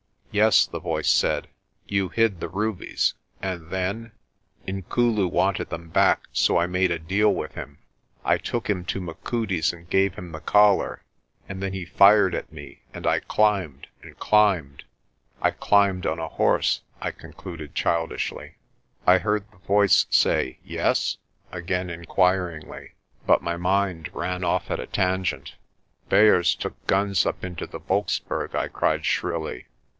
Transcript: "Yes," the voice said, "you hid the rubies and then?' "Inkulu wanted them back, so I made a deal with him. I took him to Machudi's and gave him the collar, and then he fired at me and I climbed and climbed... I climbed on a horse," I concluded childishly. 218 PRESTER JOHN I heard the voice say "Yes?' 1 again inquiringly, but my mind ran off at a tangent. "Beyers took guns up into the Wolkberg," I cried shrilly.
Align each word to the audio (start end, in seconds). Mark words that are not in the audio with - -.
"Yes," 0.31 0.65
the 0.65 0.79
voice 0.79 1.09
said, 1.09 1.49
"you 1.87 2.07
hid 2.09 2.39
the 2.39 2.47
rubies 2.47 3.13
and 3.41 3.69
then?' 3.69 4.13
"Inkulu 4.65 5.27
wanted 5.29 5.69
them 5.69 5.89
back, 5.89 6.23
so 6.31 6.57
I 6.57 6.65
made 6.67 6.89
a 6.89 6.97
deal 6.97 7.31
with 7.31 7.53
him. 7.53 7.79
I 8.25 8.37
took 8.37 8.67
him 8.67 8.83
to 8.85 9.01
Machudi's 9.01 9.73
and 9.73 9.89
gave 9.89 10.15
him 10.15 10.31
the 10.31 10.39
collar, 10.39 11.03
and 11.49 11.61
then 11.61 11.73
he 11.73 11.83
fired 11.85 12.33
at 12.33 12.51
me 12.51 12.81
and 12.93 13.05
I 13.05 13.19
climbed 13.19 13.87
and 14.01 14.17
climbed... 14.17 14.85
I 15.39 15.51
climbed 15.51 16.07
on 16.07 16.17
a 16.17 16.29
horse," 16.29 16.81
I 16.99 17.11
concluded 17.11 17.75
childishly. 17.75 18.55
218 19.05 19.05
PRESTER 19.05 19.05
JOHN 19.05 19.13
I 19.13 19.19
heard 19.23 19.51
the 19.51 19.67
voice 19.67 20.05
say 20.09 20.59
"Yes?' 20.63 21.17
1 21.49 21.59
again 21.59 21.89
inquiringly, 21.91 22.93
but 23.27 23.43
my 23.43 23.57
mind 23.57 24.09
ran 24.15 24.43
off 24.43 24.71
at 24.71 24.79
a 24.79 24.87
tangent. 24.87 25.55
"Beyers 26.09 26.55
took 26.55 26.87
guns 26.87 27.25
up 27.25 27.43
into 27.43 27.67
the 27.67 27.81
Wolkberg," 27.81 28.55
I 28.55 28.67
cried 28.69 29.05
shrilly. 29.05 29.67